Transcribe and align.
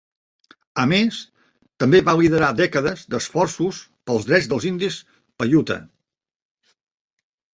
A 0.83 0.85
més, 0.91 1.17
també 1.83 1.99
va 2.07 2.15
liderar 2.21 2.47
dècades 2.61 3.03
d'esforços 3.15 3.81
pels 4.11 4.25
drets 4.31 4.49
dels 4.53 4.67
indis 4.71 4.97
paiute. 5.43 5.77